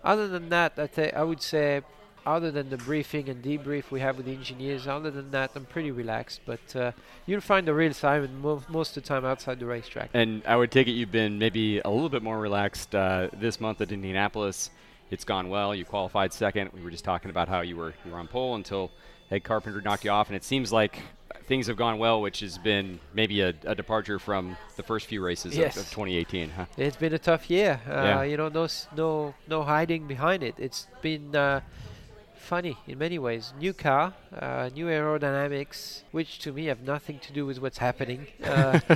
Other 0.03 0.27
than 0.27 0.49
that, 0.49 0.73
I 0.77 0.87
th- 0.87 1.13
I 1.13 1.23
would 1.23 1.41
say, 1.41 1.81
other 2.25 2.51
than 2.51 2.69
the 2.69 2.77
briefing 2.77 3.29
and 3.29 3.43
debrief 3.43 3.91
we 3.91 4.01
have 4.01 4.17
with 4.17 4.25
the 4.25 4.33
engineers, 4.33 4.87
other 4.87 5.09
than 5.09 5.31
that, 5.31 5.51
I'm 5.55 5.65
pretty 5.65 5.91
relaxed. 5.91 6.41
But 6.45 6.75
uh, 6.75 6.91
you'll 7.25 7.41
find 7.41 7.65
the 7.65 7.73
real 7.73 7.93
Simon 7.93 8.41
mo- 8.41 8.63
most 8.67 8.97
of 8.97 9.03
the 9.03 9.07
time 9.07 9.23
outside 9.23 9.59
the 9.59 9.65
racetrack. 9.65 10.09
And 10.13 10.43
I 10.45 10.57
would 10.57 10.71
take 10.71 10.87
it 10.87 10.91
you've 10.91 11.11
been 11.11 11.39
maybe 11.39 11.79
a 11.79 11.89
little 11.89 12.09
bit 12.09 12.23
more 12.23 12.39
relaxed 12.39 12.93
uh, 12.93 13.29
this 13.33 13.59
month 13.61 13.79
at 13.79 13.91
Indianapolis. 13.91 14.69
It's 15.11 15.23
gone 15.23 15.49
well. 15.49 15.73
You 15.73 15.85
qualified 15.85 16.33
second. 16.33 16.71
We 16.73 16.81
were 16.81 16.91
just 16.91 17.03
talking 17.03 17.29
about 17.31 17.47
how 17.47 17.61
you 17.61 17.75
were 17.77 17.93
you 18.05 18.11
were 18.11 18.17
on 18.19 18.27
pole 18.27 18.55
until 18.55 18.91
Ed 19.31 19.43
Carpenter 19.43 19.81
knocked 19.81 20.05
you 20.05 20.11
off, 20.11 20.27
and 20.27 20.35
it 20.35 20.43
seems 20.43 20.71
like 20.71 20.99
things 21.47 21.67
have 21.67 21.77
gone 21.77 21.97
well, 21.97 22.21
which 22.21 22.41
has 22.41 22.57
been 22.59 22.99
maybe 23.13 23.41
a, 23.41 23.53
a 23.65 23.73
departure 23.73 24.19
from 24.19 24.55
the 24.75 24.83
first 24.83 25.07
few 25.07 25.23
races 25.23 25.57
Yes. 25.57 25.77
of, 25.77 25.83
of 25.83 25.89
2018. 25.89 26.49
Huh? 26.51 26.65
It's 26.77 26.95
been 26.97 27.13
a 27.13 27.19
tough 27.19 27.49
year. 27.49 27.81
Uh, 27.87 27.91
Yeah. 27.93 28.23
You 28.23 28.37
know, 28.37 28.49
no, 28.49 28.67
no, 28.95 29.33
no 29.47 29.63
hiding 29.63 30.07
behind 30.07 30.43
it. 30.43 30.53
It's 30.59 30.85
been 31.01 31.35
uh, 31.35 31.61
funny 32.35 32.77
in 32.87 32.97
many 32.99 33.17
ways. 33.17 33.51
New 33.59 33.73
car, 33.73 34.13
uh, 34.39 34.69
new 34.75 34.85
aerodynamics, 34.87 36.03
which 36.11 36.39
to 36.39 36.51
me 36.51 36.65
have 36.65 36.81
nothing 36.81 37.19
to 37.19 37.33
do 37.33 37.45
with 37.47 37.59
what's 37.59 37.77
happening. 37.79 38.27
Uh, 38.43 38.79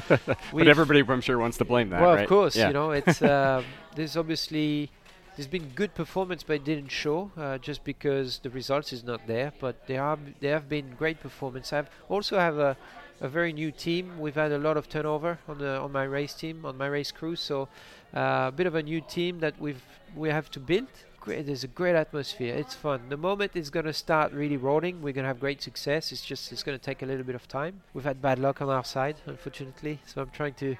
but 0.53 0.67
everybody, 0.67 1.01
I'm 1.07 1.21
sure, 1.21 1.37
wants 1.39 1.57
to 1.57 1.65
blame 1.65 1.89
that. 1.89 2.01
well, 2.01 2.15
right? 2.15 2.23
of 2.23 2.29
course, 2.29 2.55
Yeah. 2.55 2.67
you 2.67 2.73
know, 2.73 2.91
it's 2.91 3.21
um, 3.35 3.65
there's 3.95 4.15
obviously 4.17 4.89
there's 5.35 5.47
been 5.47 5.69
good 5.75 5.95
performance, 5.95 6.43
but 6.43 6.53
it 6.57 6.63
didn't 6.63 6.89
show 6.89 7.31
uh, 7.37 7.57
just 7.57 7.83
because 7.83 8.39
the 8.39 8.49
results 8.49 8.93
is 8.93 9.03
not 9.03 9.25
there. 9.27 9.51
But 9.59 9.87
there 9.87 10.03
are 10.03 10.17
there 10.39 10.53
have 10.53 10.69
been 10.69 10.95
great 10.97 11.19
performance. 11.19 11.73
I've 11.73 11.89
also 12.09 12.37
have 12.37 12.57
a 12.57 12.77
a 13.21 13.27
very 13.27 13.53
new 13.53 13.71
team. 13.71 14.19
We've 14.19 14.35
had 14.35 14.51
a 14.51 14.57
lot 14.57 14.77
of 14.77 14.89
turnover 14.89 15.39
on 15.47 15.57
the 15.57 15.79
on 15.79 15.91
my 15.91 16.03
race 16.03 16.33
team, 16.33 16.65
on 16.65 16.77
my 16.77 16.87
race 16.87 17.11
crew. 17.11 17.35
So 17.35 17.69
uh, 18.15 18.45
a 18.47 18.53
bit 18.55 18.67
of 18.67 18.75
a 18.75 18.83
new 18.83 19.01
team 19.01 19.39
that 19.39 19.59
we've 19.59 19.83
we 20.15 20.29
have 20.29 20.51
to 20.51 20.59
build. 20.59 20.87
Great, 21.19 21.45
there's 21.45 21.63
a 21.63 21.67
great 21.69 21.95
atmosphere. 21.95 22.53
It's 22.53 22.75
fun. 22.75 22.99
The 23.07 23.17
moment 23.17 23.51
it's 23.55 23.69
gonna 23.69 23.93
start 23.93 24.33
really 24.33 24.57
rolling, 24.57 25.01
we're 25.01 25.13
gonna 25.13 25.29
have 25.29 25.39
great 25.39 25.61
success. 25.61 26.11
It's 26.11 26.25
just 26.25 26.51
it's 26.51 26.63
gonna 26.63 26.77
take 26.77 27.01
a 27.01 27.05
little 27.05 27.23
bit 27.23 27.35
of 27.35 27.47
time. 27.47 27.81
We've 27.93 28.03
had 28.03 28.21
bad 28.21 28.39
luck 28.39 28.61
on 28.61 28.69
our 28.69 28.83
side, 28.83 29.15
unfortunately. 29.25 29.99
So 30.05 30.21
I'm 30.21 30.29
trying 30.29 30.55
to. 30.55 30.75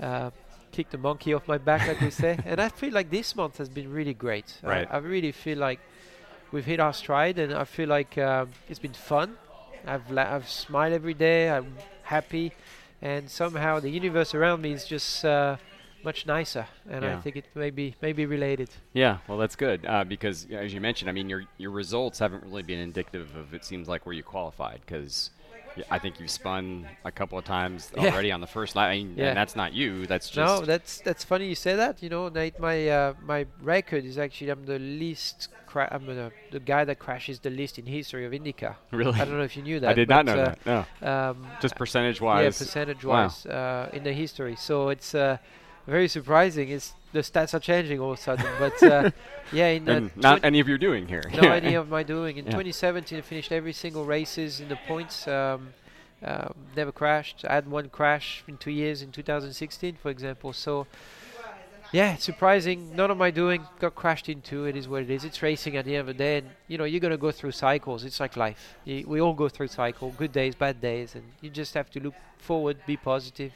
Uh, 0.00 0.30
kick 0.72 0.90
the 0.90 0.98
monkey 0.98 1.34
off 1.34 1.46
my 1.46 1.58
back, 1.58 1.86
like 1.86 2.00
we 2.00 2.10
say. 2.10 2.38
And 2.46 2.60
I 2.60 2.68
feel 2.68 2.92
like 2.92 3.10
this 3.10 3.36
month 3.36 3.58
has 3.58 3.68
been 3.68 3.92
really 3.92 4.14
great. 4.14 4.58
I- 4.64 4.66
Right. 4.66 4.88
I, 4.90 4.98
really 4.98 5.32
feel 5.32 5.58
like 5.58 5.80
we've 6.50 6.64
hit 6.64 6.80
our 6.80 6.92
stride, 6.92 7.38
and 7.38 7.52
I 7.54 7.64
feel 7.64 7.88
like 7.88 8.18
um, 8.18 8.48
it's 8.68 8.78
been 8.80 8.94
fun. 8.94 9.36
I've 9.86 10.10
la- 10.10 10.34
I've 10.34 10.48
smiled 10.48 10.92
every 10.94 11.14
day. 11.14 11.50
I'm 11.50 11.76
happy, 12.02 12.52
and 13.00 13.28
somehow 13.30 13.80
the 13.80 13.90
universe 13.90 14.34
around 14.34 14.62
me 14.62 14.72
is 14.72 14.84
just 14.86 15.24
uh, 15.24 15.56
much 16.04 16.26
nicer. 16.26 16.66
And 16.88 17.04
I 17.04 17.20
think 17.20 17.36
it 17.36 17.44
may 17.54 17.70
be 17.70 17.94
maybe 18.02 18.26
related. 18.26 18.70
Yeah, 18.92 19.18
well, 19.28 19.38
that's 19.38 19.56
good 19.56 19.84
uh, 19.86 20.04
because, 20.04 20.46
as 20.50 20.72
you 20.74 20.80
mentioned, 20.80 21.08
I 21.10 21.12
mean, 21.12 21.28
your 21.28 21.44
your 21.58 21.70
results 21.72 22.18
haven't 22.18 22.44
really 22.44 22.62
been 22.62 22.78
indicative 22.80 23.36
of 23.36 23.54
it 23.54 23.64
seems 23.64 23.88
like 23.88 24.06
where 24.06 24.14
you 24.14 24.22
qualified 24.22 24.80
because 24.86 25.30
I 25.90 25.98
think 25.98 26.20
you've 26.20 26.30
spun 26.30 26.86
a 27.04 27.10
couple 27.10 27.38
of 27.38 27.44
times 27.44 27.90
Yeah. 27.96 28.12
already 28.12 28.30
on 28.32 28.40
the 28.40 28.46
first 28.46 28.76
lap, 28.76 28.88
I 28.90 28.96
mean, 28.98 29.14
Yeah. 29.16 29.28
and 29.28 29.36
that's 29.36 29.56
not 29.56 29.72
you. 29.72 30.06
That's 30.06 30.28
just 30.28 30.36
No, 30.60 30.64
that's 30.66 31.00
that's 31.00 31.24
funny 31.24 31.46
you 31.48 31.54
say 31.54 31.74
that. 31.76 32.02
You 32.02 32.10
know, 32.10 32.28
Nate, 32.28 32.58
my 32.58 32.88
uh, 32.88 33.14
my 33.22 33.46
record 33.62 34.04
is 34.04 34.18
actually 34.18 34.50
I'm 34.50 34.64
the 34.64 34.78
least. 34.78 35.48
Cra- 35.66 35.88
I'm 35.90 36.04
the, 36.04 36.30
the 36.50 36.60
guy 36.60 36.84
that 36.84 36.98
crashes 36.98 37.40
the 37.40 37.48
least 37.48 37.78
in 37.78 37.86
history 37.86 38.26
of 38.26 38.32
IndyCar. 38.32 38.74
really. 38.90 39.18
I 39.18 39.24
don't 39.24 39.38
know 39.38 39.42
if 39.44 39.56
you 39.56 39.62
knew 39.62 39.80
that. 39.80 39.88
I 39.88 39.94
did 39.94 40.08
not 40.10 40.26
know 40.26 40.34
uh, 40.34 40.54
that. 40.64 40.86
No, 41.02 41.08
Um, 41.30 41.46
just 41.62 41.74
uh, 41.74 41.78
percentage 41.78 42.20
yeah, 42.20 42.26
wise. 42.26 42.58
percentage 42.58 43.02
Wow. 43.06 43.22
wise 43.22 43.46
uh, 43.46 43.88
in 43.94 44.02
the 44.02 44.12
history. 44.12 44.54
So 44.56 44.90
it's 44.90 45.14
uh, 45.14 45.38
very 45.86 46.08
surprising. 46.08 46.68
It's 46.70 46.94
the 47.12 47.20
stats 47.20 47.52
are 47.54 47.60
changing 47.60 48.00
all 48.00 48.12
of 48.12 48.18
a 48.18 48.22
sudden. 48.22 48.46
But 48.58 48.82
uh, 48.82 49.10
yeah, 49.52 49.68
in 49.68 49.84
the 49.84 49.92
and 49.96 50.16
not 50.16 50.44
any 50.44 50.60
of 50.60 50.68
you're 50.68 50.78
doing 50.78 51.08
here. 51.08 51.22
no 51.40 51.48
idea 51.60 51.78
of 51.80 51.88
my 51.88 52.02
doing. 52.02 52.36
In 52.38 52.44
Yeah. 52.46 52.52
2017, 52.52 53.18
I 53.18 53.20
finished 53.22 53.52
every 53.52 53.72
single 53.72 54.04
races 54.04 54.60
in 54.60 54.68
the 54.68 54.78
points. 54.88 55.26
Um, 55.28 55.74
um, 56.24 56.54
never 56.76 56.92
crashed. 56.92 57.44
I 57.48 57.54
had 57.54 57.68
one 57.68 57.88
crash 57.88 58.44
in 58.46 58.56
two 58.56 58.70
years 58.70 59.02
in 59.02 59.10
2016, 59.12 59.96
for 60.02 60.10
example. 60.10 60.52
So. 60.52 60.86
Yeah, 61.94 62.16
surprising. 62.16 62.96
None 62.96 63.10
of 63.10 63.18
my 63.18 63.30
doing 63.30 63.66
got 63.78 63.94
crashed 63.94 64.30
into. 64.30 64.64
It 64.64 64.76
is 64.76 64.88
what 64.88 65.02
it 65.02 65.10
is. 65.10 65.24
It's 65.24 65.42
racing 65.42 65.76
at 65.76 65.84
the 65.84 65.92
end 65.96 66.00
of 66.00 66.06
the 66.06 66.14
day, 66.14 66.38
and 66.38 66.48
you 66.66 66.78
know 66.78 66.84
you're 66.84 67.00
gonna 67.00 67.18
go 67.18 67.30
through 67.30 67.52
cycles. 67.52 68.02
It's 68.04 68.18
like 68.18 68.34
life. 68.34 68.76
Y- 68.86 69.04
we 69.06 69.20
all 69.20 69.34
go 69.34 69.50
through 69.50 69.68
cycle, 69.68 70.10
good 70.16 70.32
days, 70.32 70.54
bad 70.54 70.80
days, 70.80 71.14
and 71.14 71.24
you 71.42 71.50
just 71.50 71.74
have 71.74 71.90
to 71.90 72.00
look 72.00 72.14
forward, 72.38 72.78
be 72.86 72.96
positive. 72.96 73.52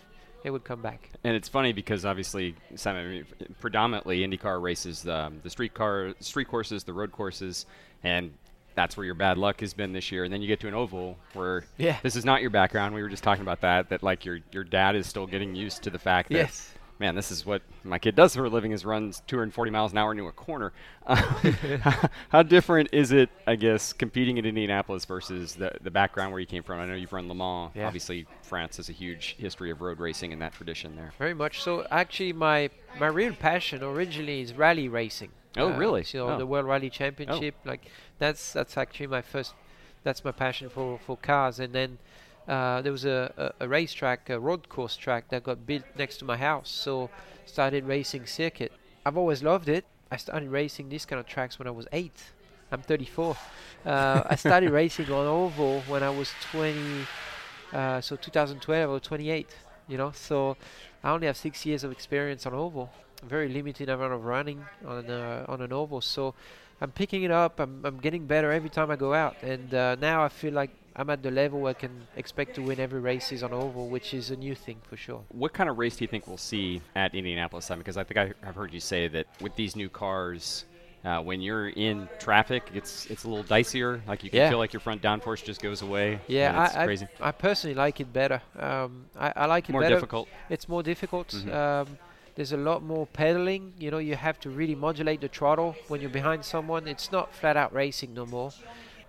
It 0.46 0.50
will 0.50 0.60
come 0.60 0.80
back. 0.80 1.10
And 1.24 1.34
it's 1.34 1.48
funny 1.48 1.72
because 1.72 2.04
obviously, 2.04 2.54
Simon, 2.76 3.04
I 3.04 3.08
mean, 3.10 3.26
f- 3.40 3.48
predominantly 3.60 4.20
IndyCar 4.20 4.62
races 4.62 5.04
um, 5.08 5.40
the 5.42 5.50
street 5.50 5.74
car, 5.74 6.14
street 6.20 6.46
courses, 6.46 6.84
the 6.84 6.92
road 6.92 7.10
courses, 7.10 7.66
and 8.04 8.32
that's 8.76 8.96
where 8.96 9.04
your 9.04 9.16
bad 9.16 9.38
luck 9.38 9.58
has 9.60 9.74
been 9.74 9.92
this 9.92 10.12
year. 10.12 10.22
And 10.22 10.32
then 10.32 10.40
you 10.42 10.46
get 10.46 10.60
to 10.60 10.68
an 10.68 10.74
oval 10.74 11.18
where 11.32 11.64
Yeah. 11.78 11.96
this 12.04 12.14
is 12.14 12.24
not 12.24 12.42
your 12.42 12.50
background. 12.50 12.94
We 12.94 13.02
were 13.02 13.08
just 13.08 13.24
talking 13.24 13.42
about 13.42 13.62
that. 13.62 13.88
That 13.88 14.04
like 14.04 14.24
your 14.24 14.38
your 14.52 14.62
dad 14.62 14.94
is 14.94 15.08
still 15.08 15.26
getting 15.26 15.56
used 15.56 15.82
to 15.82 15.90
the 15.90 15.98
fact 15.98 16.28
that 16.28 16.36
Yes. 16.36 16.72
Man, 16.98 17.14
this 17.14 17.30
is 17.30 17.44
what 17.44 17.62
my 17.84 17.98
kid 17.98 18.14
does 18.14 18.34
for 18.34 18.44
a 18.44 18.48
living 18.48 18.72
is 18.72 18.84
runs 18.84 19.22
240 19.26 19.70
miles 19.70 19.92
an 19.92 19.98
hour 19.98 20.12
into 20.12 20.26
a 20.26 20.32
corner. 20.32 20.72
Uh, 21.06 21.16
how 22.30 22.42
different 22.42 22.88
is 22.92 23.12
it, 23.12 23.28
I 23.46 23.56
guess, 23.56 23.92
competing 23.92 24.38
in 24.38 24.46
Indianapolis 24.46 25.04
versus 25.04 25.54
the, 25.54 25.72
the 25.82 25.90
background 25.90 26.32
where 26.32 26.40
you 26.40 26.46
came 26.46 26.62
from? 26.62 26.80
I 26.80 26.86
know 26.86 26.94
you've 26.94 27.12
run 27.12 27.28
Le 27.28 27.34
Mans. 27.34 27.72
Yeah. 27.74 27.86
Obviously, 27.86 28.26
France 28.42 28.78
has 28.78 28.88
a 28.88 28.92
huge 28.92 29.36
history 29.38 29.70
of 29.70 29.80
road 29.80 29.98
racing 30.00 30.32
and 30.32 30.40
that 30.42 30.52
tradition 30.54 30.96
there. 30.96 31.12
Very 31.18 31.34
much 31.34 31.62
so. 31.62 31.86
Actually, 31.90 32.32
my 32.32 32.70
my 32.98 33.06
real 33.08 33.34
passion 33.34 33.82
originally 33.82 34.40
is 34.40 34.54
rally 34.54 34.88
racing. 34.88 35.30
Oh, 35.58 35.72
Uh, 35.72 35.76
really? 35.78 36.04
So 36.04 36.28
Oh. 36.30 36.38
the 36.38 36.46
World 36.46 36.66
Rally 36.66 36.90
Championship, 36.90 37.54
like 37.64 37.90
that's 38.18 38.52
that's 38.52 38.76
actually 38.76 39.06
my 39.08 39.22
first. 39.22 39.54
That's 40.02 40.24
my 40.24 40.32
passion 40.32 40.68
for 40.70 40.98
for 40.98 41.16
cars. 41.16 41.58
And 41.60 41.72
then 41.72 41.98
uh, 42.48 42.80
there 42.82 42.92
was 42.92 43.04
a, 43.04 43.32
a, 43.36 43.64
a 43.64 43.68
racetrack, 43.68 44.30
a 44.30 44.38
road 44.38 44.68
course 44.68 44.96
track 44.96 45.28
that 45.30 45.42
got 45.42 45.66
built 45.66 45.84
next 45.98 46.18
to 46.18 46.24
my 46.24 46.36
house. 46.36 46.70
So 46.70 47.10
started 47.44 47.84
racing 47.84 48.26
circuit. 48.26 48.72
I've 49.04 49.16
always 49.16 49.42
loved 49.42 49.68
it. 49.68 49.84
I 50.10 50.16
started 50.16 50.50
racing 50.50 50.88
these 50.88 51.04
kind 51.04 51.18
of 51.18 51.26
tracks 51.26 51.58
when 51.58 51.66
I 51.66 51.72
was 51.72 51.88
eight. 51.92 52.22
I'm 52.70 52.82
34. 52.82 53.36
Uh, 53.84 54.22
I 54.26 54.36
started 54.36 54.70
racing 54.82 55.06
on 55.06 55.26
oval 55.26 55.80
when 55.88 56.02
I 56.02 56.10
was 56.10 56.30
20. 56.52 57.06
Uh, 57.72 58.00
so 58.00 58.16
2012 58.16 58.90
or 58.90 59.00
28. 59.00 59.48
You 59.88 59.98
know, 59.98 60.12
so 60.12 60.56
I 61.02 61.10
only 61.10 61.26
have 61.26 61.36
six 61.36 61.64
years 61.66 61.84
of 61.84 61.92
experience 61.92 62.46
on 62.46 62.54
oval. 62.54 62.90
Very 63.24 63.48
limited 63.48 63.88
amount 63.88 64.12
of 64.12 64.24
running 64.24 64.64
on 64.84 65.08
uh, 65.08 65.44
on 65.48 65.62
an 65.62 65.72
oval. 65.72 66.00
So 66.00 66.34
I'm 66.80 66.90
picking 66.90 67.22
it 67.22 67.30
up. 67.30 67.58
I'm 67.60 67.84
I'm 67.84 67.98
getting 67.98 68.26
better 68.26 68.52
every 68.52 68.68
time 68.68 68.90
I 68.90 68.96
go 68.96 69.14
out. 69.14 69.36
And 69.42 69.72
uh, 69.72 69.96
now 69.96 70.22
I 70.22 70.28
feel 70.28 70.52
like 70.52 70.70
I'm 70.98 71.10
at 71.10 71.22
the 71.22 71.30
level 71.30 71.60
where 71.60 71.70
I 71.70 71.74
can 71.74 72.06
expect 72.16 72.54
to 72.54 72.62
win 72.62 72.80
every 72.80 73.00
races 73.00 73.42
on 73.42 73.52
oval, 73.52 73.88
which 73.88 74.14
is 74.14 74.30
a 74.30 74.36
new 74.36 74.54
thing 74.54 74.78
for 74.88 74.96
sure. 74.96 75.22
What 75.28 75.52
kind 75.52 75.68
of 75.68 75.76
race 75.78 75.96
do 75.96 76.04
you 76.04 76.08
think 76.08 76.26
we'll 76.26 76.38
see 76.38 76.80
at 76.94 77.14
Indianapolis? 77.14 77.66
Simon? 77.66 77.80
Because 77.80 77.98
I 77.98 78.04
think 78.04 78.16
I, 78.18 78.32
I've 78.48 78.54
heard 78.54 78.72
you 78.72 78.80
say 78.80 79.06
that 79.08 79.26
with 79.42 79.54
these 79.56 79.76
new 79.76 79.90
cars, 79.90 80.64
uh, 81.04 81.20
when 81.20 81.42
you're 81.42 81.68
in 81.68 82.08
traffic, 82.18 82.62
it's 82.74 83.06
it's 83.06 83.24
a 83.24 83.28
little 83.28 83.44
dicier. 83.44 84.00
Like 84.08 84.24
you 84.24 84.30
can 84.30 84.38
Yeah. 84.38 84.48
feel 84.48 84.58
like 84.58 84.72
your 84.72 84.80
front 84.80 85.02
downforce 85.02 85.44
just 85.44 85.60
goes 85.62 85.82
away. 85.82 86.18
Yeah, 86.28 86.64
it's 86.64 86.74
I, 86.74 86.84
crazy. 86.86 87.06
I 87.20 87.28
I 87.28 87.32
personally 87.32 87.74
like 87.74 88.00
it 88.00 88.10
better. 88.12 88.40
Um, 88.58 89.06
I, 89.18 89.32
I 89.36 89.46
like 89.46 89.68
it 89.68 89.72
More 89.72 89.82
better. 89.82 89.94
difficult. 89.96 90.28
It's 90.48 90.66
more 90.68 90.82
difficult. 90.82 91.28
Mhm. 91.28 91.54
Um, 91.54 91.98
there's 92.36 92.52
a 92.52 92.56
lot 92.56 92.82
more 92.82 93.06
pedaling. 93.06 93.74
You 93.78 93.90
know, 93.90 93.98
you 93.98 94.14
have 94.16 94.40
to 94.40 94.50
really 94.50 94.74
modulate 94.74 95.20
the 95.20 95.28
throttle 95.28 95.76
when 95.88 96.00
you're 96.00 96.10
behind 96.10 96.44
someone. 96.44 96.88
It's 96.88 97.12
not 97.12 97.34
flat 97.34 97.56
out 97.56 97.72
racing 97.74 98.12
no 98.14 98.26
more, 98.26 98.50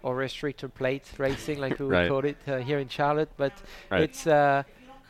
or 0.04 0.16
restrictor 0.16 0.74
plate 0.74 1.04
racing 1.18 1.60
like 1.60 1.80
we 1.80 1.86
would 1.86 1.94
Right. 1.94 2.08
call 2.10 2.26
it 2.26 2.38
uh, 2.48 2.58
here 2.58 2.80
in 2.80 2.90
Charlotte. 2.90 3.30
But 3.38 3.54
Right. 3.92 4.02
it's 4.02 4.28
uh, 4.28 4.64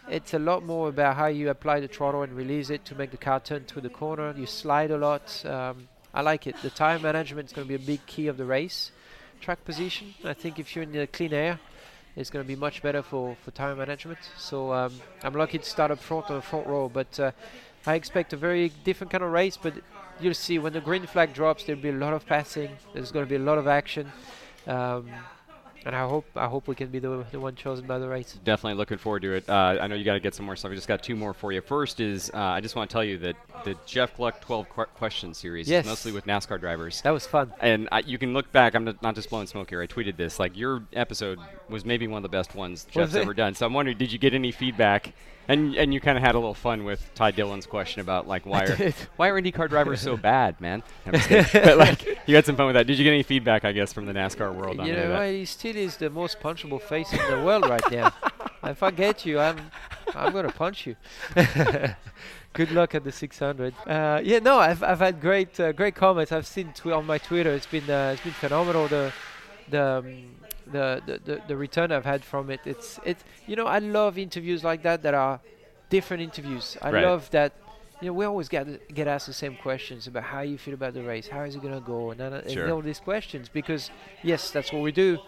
it's 0.09 0.33
a 0.33 0.39
lot 0.39 0.63
more 0.63 0.87
about 0.89 1.15
how 1.17 1.27
you 1.27 1.49
apply 1.49 1.79
the 1.81 1.87
throttle 1.87 2.21
and 2.23 2.33
release 2.33 2.69
it 2.69 2.85
to 2.85 2.95
make 2.95 3.11
the 3.11 3.17
car 3.17 3.39
turn 3.39 3.65
through 3.65 3.81
the 3.81 3.89
corner. 3.89 4.33
You 4.37 4.45
slide 4.45 4.91
a 4.91 4.97
lot. 4.97 5.45
Um, 5.45 5.89
I 6.13 6.21
like 6.21 6.47
it. 6.47 6.55
The 6.61 6.69
tire 6.69 6.97
management 6.99 7.47
is 7.49 7.53
going 7.53 7.67
to 7.67 7.77
be 7.77 7.83
a 7.83 7.85
big 7.85 8.05
key 8.05 8.27
of 8.27 8.37
the 8.37 8.45
race. 8.45 8.91
Track 9.41 9.65
position. 9.65 10.13
I 10.23 10.33
think 10.33 10.59
if 10.59 10.75
you're 10.75 10.83
in 10.83 10.93
the 10.93 11.05
clean 11.07 11.33
air, 11.33 11.59
it's 12.15 12.29
going 12.31 12.43
to 12.43 12.47
be 12.47 12.55
much 12.55 12.81
better 12.81 13.03
for, 13.03 13.35
for 13.43 13.51
tire 13.51 13.75
management. 13.75 14.17
So 14.37 14.73
um, 14.73 14.93
I'm 15.23 15.33
lucky 15.33 15.59
to 15.59 15.65
start 15.65 15.91
up 15.91 15.99
front 15.99 16.29
on 16.31 16.37
the 16.37 16.41
front 16.41 16.65
row, 16.67 16.89
but 16.89 17.19
uh, 17.19 17.31
I 17.85 17.95
expect 17.95 18.33
a 18.33 18.37
very 18.37 18.69
different 18.83 19.11
kind 19.11 19.23
of 19.23 19.31
race. 19.31 19.57
But 19.57 19.73
you'll 20.19 20.33
see 20.33 20.57
when 20.57 20.73
the 20.73 20.81
green 20.81 21.05
flag 21.05 21.33
drops, 21.33 21.65
there'll 21.65 21.81
be 21.81 21.89
a 21.89 21.91
lot 21.91 22.13
of 22.13 22.25
passing. 22.25 22.71
There's 22.93 23.11
going 23.11 23.25
to 23.25 23.29
be 23.29 23.35
a 23.35 23.39
lot 23.45 23.57
of 23.59 23.67
action, 23.67 24.11
um, 24.67 25.09
and 25.85 25.95
I 25.95 26.01
hope 26.07 26.25
I 26.35 26.47
hope 26.47 26.67
we 26.67 26.75
can 26.75 26.89
be 26.89 26.99
the, 26.99 27.23
the 27.31 27.39
one 27.39 27.55
chosen 27.55 27.85
by 27.87 27.97
the 27.97 28.07
race. 28.09 28.37
Definitely 28.43 28.77
looking 28.77 28.97
forward 28.97 29.21
to 29.21 29.33
it. 29.35 29.49
Uh, 29.49 29.77
I 29.79 29.87
know 29.87 29.95
you 29.95 30.03
got 30.03 30.15
to 30.15 30.19
get 30.19 30.35
some 30.35 30.45
more 30.45 30.55
stuff. 30.57 30.69
We 30.69 30.75
just 30.75 30.87
got 30.87 31.01
two 31.01 31.15
more 31.15 31.33
for 31.33 31.51
you. 31.53 31.61
First 31.61 31.99
is 32.01 32.29
uh, 32.33 32.37
I 32.37 32.59
just 32.61 32.75
want 32.75 32.89
to 32.89 32.93
tell 32.93 33.03
you 33.03 33.17
that 33.19 33.35
the 33.63 33.75
Jeff 33.85 34.17
Gluck 34.17 34.41
12 34.41 34.67
qu- 34.69 34.85
question 34.95 35.33
series 35.33 35.69
Yes. 35.69 35.85
is 35.85 35.89
mostly 35.89 36.11
with 36.11 36.25
NASCAR 36.25 36.59
drivers. 36.59 37.01
That 37.03 37.11
was 37.11 37.25
fun. 37.25 37.53
And 37.61 37.87
I, 37.91 37.99
you 37.99 38.17
can 38.17 38.33
look 38.33 38.51
back. 38.51 38.75
I'm 38.75 38.83
not, 38.83 39.01
not 39.01 39.15
just 39.15 39.29
blowing 39.29 39.47
smoke 39.47 39.69
here. 39.69 39.81
I 39.81 39.87
tweeted 39.87 40.17
this. 40.17 40.39
Like 40.39 40.57
your 40.57 40.83
episode 40.93 41.39
was 41.69 41.85
maybe 41.85 42.07
one 42.07 42.17
of 42.17 42.23
the 42.23 42.29
best 42.29 42.55
ones 42.55 42.85
Jeff's 42.91 43.15
ever 43.15 43.33
done. 43.33 43.53
So 43.55 43.65
I'm 43.65 43.73
wondering, 43.73 43.97
did 43.97 44.11
you 44.11 44.19
get 44.19 44.33
any 44.33 44.51
feedback? 44.51 45.13
And 45.49 45.75
and 45.75 45.93
you 45.93 46.01
kind 46.01 46.17
of 46.17 46.23
had 46.25 46.35
a 46.35 46.37
little 46.37 46.53
fun 46.53 46.83
with 46.83 47.09
Ty 47.15 47.31
Dillon's 47.31 47.65
question 47.65 48.01
about 48.01 48.27
like 48.27 48.45
why 48.45 48.63
are 48.65 48.93
why 49.15 49.29
are 49.29 49.41
IndyCar 49.41 49.69
drivers 49.69 50.01
so 50.01 50.17
bad, 50.33 50.59
man? 50.59 50.83
I'm 51.05 51.13
just 51.13 51.29
kidding. 51.29 51.63
but 51.63 51.77
like 51.77 52.19
you 52.27 52.35
had 52.35 52.45
some 52.45 52.57
fun 52.57 52.65
with 52.65 52.75
that. 52.75 52.85
Did 52.85 52.97
you 52.97 53.05
get 53.05 53.13
any 53.13 53.23
feedback? 53.23 53.63
I 53.63 53.71
guess 53.71 53.93
from 53.93 54.05
the 54.07 54.11
NASCAR 54.13 54.53
world 54.53 54.79
on 54.81 54.85
You 54.87 54.93
know, 54.93 55.09
that? 55.09 55.29
he 55.31 55.45
still 55.45 55.75
is 55.77 55.95
the 55.95 56.09
most 56.09 56.41
punchable 56.41 56.81
face 56.81 57.13
in 57.13 57.19
the 57.29 57.41
world 57.45 57.69
right 57.69 57.91
now. 57.91 58.13
if 58.65 58.83
I 58.83 58.91
get 58.91 59.25
you, 59.25 59.39
I'm 59.39 59.57
I'm 60.13 60.33
gonna 60.33 60.51
punch 60.51 60.85
you. 60.85 60.97
Good 62.53 62.71
luck 62.71 62.95
at 62.95 63.03
the 63.03 63.11
600. 63.11 63.73
Uh, 63.85 64.19
yeah, 64.23 64.39
no, 64.39 64.57
I've 64.57 64.81
I've 64.83 64.99
had 64.99 65.21
great 65.21 65.57
uh, 65.59 65.71
great 65.71 65.95
comments. 65.95 66.31
I've 66.31 66.47
seen 66.47 66.73
tw- 66.73 66.87
on 66.87 67.05
my 67.05 67.19
Twitter. 67.19 67.51
It's 67.51 67.67
been 67.67 67.89
uh, 67.89 68.11
it's 68.13 68.23
been 68.23 68.33
phenomenal. 68.33 68.87
The 68.87 69.13
the, 69.69 69.83
um, 69.83 70.23
the 70.71 71.01
the 71.05 71.19
the 71.25 71.41
the 71.49 71.55
return 71.57 71.91
I've 71.91 72.05
had 72.05 72.23
from 72.23 72.49
it. 72.49 72.61
It's 72.65 72.99
it's 73.05 73.23
you 73.47 73.55
know 73.55 73.67
I 73.67 73.79
love 73.79 74.17
interviews 74.17 74.63
like 74.63 74.81
that 74.83 75.01
that 75.03 75.13
are 75.13 75.39
different 75.89 76.23
interviews. 76.23 76.77
I 76.81 76.91
Right. 76.91 77.03
love 77.03 77.29
that 77.31 77.51
you 78.01 78.07
know, 78.07 78.13
we 78.13 78.25
always 78.25 78.47
get 78.49 78.65
get 78.93 79.07
asked 79.07 79.27
the 79.27 79.33
same 79.33 79.55
questions 79.55 80.07
about 80.07 80.23
how 80.23 80.41
you 80.41 80.57
feel 80.57 80.73
about 80.75 80.93
the 80.93 81.01
race, 81.03 81.27
how 81.27 81.43
is 81.43 81.55
it 81.55 81.61
gonna 81.63 81.79
go, 81.81 82.11
and, 82.11 82.21
and 82.21 82.49
Sure. 82.49 82.69
all 82.71 82.81
these 82.81 82.99
questions 82.99 83.49
because 83.49 83.89
yes, 84.23 84.51
that's 84.51 84.71
what 84.71 84.81
we 84.83 84.91
do, 84.91 85.19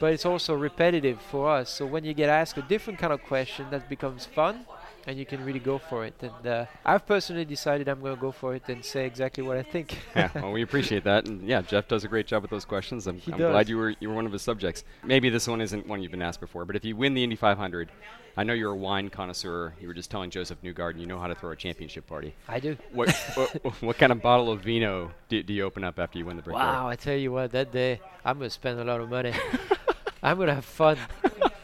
but 0.00 0.12
it's 0.14 0.24
also 0.26 0.54
repetitive 0.54 1.20
for 1.30 1.50
us. 1.50 1.68
So 1.70 1.84
when 1.86 2.04
you 2.04 2.14
get 2.14 2.28
asked 2.28 2.56
a 2.56 2.62
different 2.62 2.98
kind 2.98 3.12
of 3.12 3.22
question, 3.22 3.66
that 3.70 3.88
becomes 3.88 4.24
fun, 4.26 4.64
and 5.06 5.16
you 5.18 5.24
can 5.24 5.44
really 5.44 5.60
go 5.60 5.78
for 5.78 6.04
it. 6.04 6.14
And 6.20 6.46
uh, 6.46 6.66
I've 6.84 7.06
personally 7.06 7.44
decided 7.44 7.88
I'm 7.88 8.00
gonna 8.00 8.16
go 8.16 8.32
for 8.32 8.54
it 8.54 8.68
and 8.68 8.84
say 8.84 9.06
exactly 9.06 9.42
what 9.42 9.56
I 9.56 9.62
think. 9.62 9.98
yeah, 10.14 10.30
well, 10.34 10.52
we 10.52 10.62
appreciate 10.62 11.04
that, 11.04 11.26
and 11.26 11.46
yeah, 11.46 11.62
Jeff 11.62 11.88
does 11.88 12.04
a 12.04 12.08
great 12.08 12.26
job 12.26 12.42
with 12.42 12.50
those 12.50 12.64
questions. 12.64 13.06
I'm, 13.06 13.22
I'm 13.26 13.38
glad 13.38 13.68
you 13.68 13.76
were 13.76 13.94
you 14.00 14.08
were 14.08 14.14
one 14.14 14.26
of 14.26 14.32
his 14.32 14.42
subjects. 14.42 14.84
Maybe 15.04 15.30
this 15.30 15.46
one 15.46 15.60
isn't 15.60 15.86
one 15.86 16.02
you've 16.02 16.10
been 16.10 16.22
asked 16.22 16.40
before, 16.40 16.64
but 16.64 16.76
if 16.76 16.84
you 16.84 16.96
win 16.96 17.14
the 17.14 17.22
Indy 17.22 17.36
500, 17.36 17.88
I 18.36 18.42
know 18.42 18.52
you're 18.52 18.72
a 18.72 18.76
wine 18.76 19.08
connoisseur. 19.08 19.74
You 19.80 19.88
were 19.88 19.94
just 19.94 20.10
telling 20.10 20.30
Josef 20.30 20.60
Newgarden 20.62 21.00
you 21.00 21.06
know 21.06 21.18
how 21.18 21.28
to 21.28 21.34
throw 21.34 21.52
a 21.52 21.56
championship 21.56 22.06
party. 22.06 22.34
I 22.48 22.60
do. 22.60 22.76
What 22.92 23.10
what, 23.34 23.50
what 23.82 23.98
kind 23.98 24.12
of 24.12 24.20
bottle 24.20 24.50
of 24.50 24.62
vino 24.62 25.12
do, 25.28 25.42
do 25.42 25.52
you 25.54 25.62
open 25.62 25.84
up 25.84 25.98
after 25.98 26.18
you 26.18 26.26
win 26.26 26.36
the 26.36 26.42
Brickyard? 26.42 26.66
Wow, 26.66 26.88
I 26.88 26.96
tell 26.96 27.16
you 27.16 27.32
what, 27.32 27.52
that 27.52 27.72
day 27.72 28.00
I'm 28.24 28.38
gonna 28.38 28.50
spend 28.50 28.80
a 28.80 28.84
lot 28.84 29.00
of 29.00 29.08
money. 29.08 29.32
I'm 30.22 30.36
gonna 30.38 30.54
have 30.54 30.64
fun. 30.64 30.98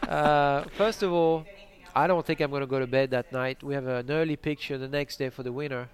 Uh, 0.07 0.63
first 0.77 1.03
of 1.03 1.11
all, 1.11 1.45
I 1.95 2.07
don't 2.07 2.25
think 2.25 2.39
I'm 2.41 2.51
gonna 2.51 2.65
go 2.67 2.79
to 2.79 2.87
bed 2.87 3.11
that 3.11 3.31
night. 3.31 3.61
We 3.63 3.73
have 3.75 3.85
an 3.87 4.09
early 4.09 4.35
picture 4.35 4.77
the 4.77 4.87
next 4.87 5.17
day 5.17 5.29
for 5.29 5.43
the 5.43 5.51
winner, 5.51 5.87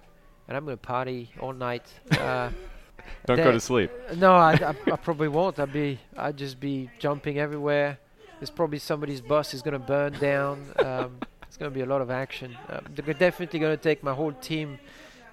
and 0.48 0.56
I'm 0.56 0.64
gonna 0.64 0.76
party 0.76 1.30
all 1.40 1.52
night. 1.52 1.84
Uh, 2.10 2.50
Don't 3.26 3.36
go 3.38 3.50
to 3.52 3.60
sleep. 3.60 3.90
no, 4.16 4.32
I, 4.32 4.52
I, 4.54 4.74
I 4.92 4.96
probably 4.96 5.28
won't. 5.28 5.58
I'll 5.58 5.66
be, 5.66 5.98
I'll 6.16 6.32
just 6.32 6.60
be 6.60 6.90
jumping 6.98 7.38
everywhere. 7.38 7.98
There's 8.38 8.50
probably 8.50 8.78
somebody's 8.78 9.20
bus 9.20 9.52
is 9.54 9.62
gonna 9.62 9.78
burn 9.78 10.12
down. 10.14 10.64
Um, 10.78 11.18
it's 11.42 11.56
gonna 11.56 11.70
be 11.70 11.80
a 11.80 11.86
lot 11.86 12.00
of 12.00 12.10
action. 12.10 12.56
Uh, 12.68 12.80
they're 12.94 13.14
definitely 13.14 13.58
gonna 13.60 13.76
take 13.76 14.02
my 14.02 14.14
whole 14.14 14.32
team 14.32 14.78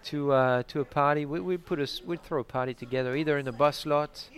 to 0.06 0.32
uh, 0.32 0.64
to 0.68 0.82
a 0.82 0.86
party. 0.86 1.26
We 1.26 1.40
we 1.40 1.58
put 1.58 1.80
a 1.80 1.84
s- 1.84 2.02
we 2.06 2.18
throw 2.18 2.42
a 2.42 2.44
party 2.44 2.74
together 2.74 3.16
either 3.16 3.38
in 3.38 3.46
the 3.46 3.52
bus 3.52 3.86
lot 3.86 4.30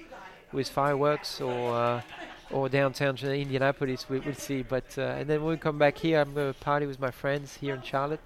with 0.52 0.68
fireworks 0.70 1.40
or 1.42 1.76
uh, 1.76 2.02
or 2.52 2.70
downtown 2.70 3.16
to 3.18 3.34
Indianapolis. 3.34 4.08
We, 4.10 4.20
we'll 4.20 4.34
see. 4.36 4.64
But 4.64 4.98
uh, 4.98 5.02
and 5.02 5.30
then 5.30 5.42
when 5.44 5.52
we 5.52 5.58
come 5.58 5.78
back 5.78 5.98
here, 5.98 6.20
I'm 6.22 6.34
gonna 6.34 6.54
party 6.54 6.86
with 6.86 7.00
my 7.00 7.12
friends 7.12 7.56
here 7.56 7.76
in 7.76 7.82
Charlotte, 7.82 8.20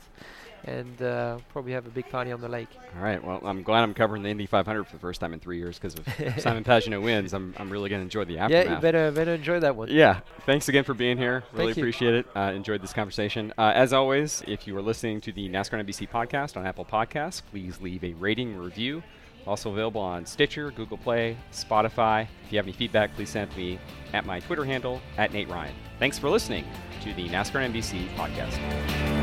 and 0.66 1.02
uh, 1.02 1.38
probably 1.50 1.74
have 1.74 1.86
a 1.86 1.90
big 1.90 2.10
party 2.10 2.32
on 2.32 2.40
the 2.42 2.48
lake. 2.48 2.70
All 2.96 3.04
right. 3.04 3.24
Well, 3.24 3.42
I'm 3.44 3.64
glad 3.64 3.84
I'm 3.84 3.94
covering 3.94 4.24
the 4.24 4.30
Indy 4.30 4.46
500 4.46 4.86
for 4.86 4.94
the 4.94 5.00
first 5.00 5.20
time 5.20 5.34
in 5.34 5.40
three 5.40 5.58
years 5.58 5.78
because 5.78 5.96
if 5.96 6.40
Simon 6.42 6.64
Pagenaud 6.64 7.02
wins, 7.02 7.34
I'm, 7.34 7.54
I'm 7.58 7.70
really 7.70 7.90
going 7.90 8.00
to 8.00 8.04
enjoy 8.04 8.24
the 8.26 8.38
aftermath. 8.38 8.66
Yeah, 8.66 8.76
you 8.76 8.82
better 8.82 9.12
better 9.12 9.34
enjoy 9.34 9.60
that 9.60 9.76
one. 9.76 9.90
Yeah. 9.90 10.22
Thanks 10.46 10.70
again 10.70 10.84
for 10.84 10.94
being 10.94 11.18
here. 11.18 11.44
Really 11.54 11.68
Thank 11.68 11.78
you. 11.78 11.84
appreciate 11.84 12.14
it. 12.14 12.28
Uh, 12.36 12.52
enjoyed 12.56 12.82
this 12.82 12.94
conversation. 12.94 13.54
Uh, 13.58 13.72
as 13.76 13.94
always, 13.94 14.44
if 14.48 14.66
you 14.68 14.78
are 14.78 14.82
listening 14.82 15.20
to 15.22 15.32
the 15.32 15.50
NASCAR 15.50 15.84
NBC 15.84 16.10
podcast 16.10 16.56
on 16.56 16.66
Apple 16.66 16.86
Podcasts, 16.86 17.42
please 17.52 17.82
leave 17.82 18.04
a 18.04 18.14
rating 18.14 18.56
review. 18.58 19.04
Also 19.46 19.72
available 19.72 20.02
on 20.02 20.26
Stitcher, 20.26 20.72
Google 20.72 20.98
Play, 20.98 21.38
Spotify. 21.52 22.28
If 22.46 22.52
you 22.52 22.58
have 22.58 22.66
any 22.66 22.74
feedback, 22.74 23.14
please 23.16 23.30
send 23.30 23.56
me 23.58 23.80
at 24.14 24.26
my 24.26 24.40
Twitter 24.40 24.64
handle 24.66 25.02
at 25.18 25.34
Nate 25.34 25.50
Ryan. 25.50 25.76
Thanks 26.00 26.18
for 26.18 26.30
listening 26.30 26.66
to 27.02 27.14
the 27.14 27.28
NASCAR 27.30 27.70
NBC 27.72 28.08
podcast. 28.16 29.23